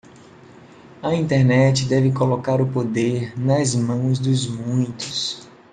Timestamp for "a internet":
0.99-1.85